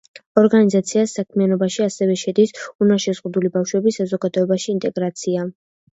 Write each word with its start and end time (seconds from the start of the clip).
ორგანიზაციის 0.41 1.11
საქმიანობაში 1.17 1.83
ასევე 1.87 2.17
შედის 2.21 2.53
უნარშეზღუდული 2.87 3.53
ბავშვების 3.59 4.01
საზოგადოებაში 4.03 4.71
ინტეგრაცია. 4.79 5.51